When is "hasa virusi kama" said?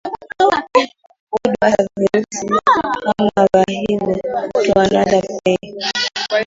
1.63-3.31